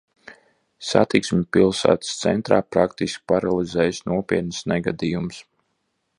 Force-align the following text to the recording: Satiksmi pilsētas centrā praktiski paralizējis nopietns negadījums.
Satiksmi 0.91 1.41
pilsētas 1.57 2.15
centrā 2.21 2.59
praktiski 2.77 3.23
paralizējis 3.33 4.03
nopietns 4.13 4.65
negadījums. 4.75 5.45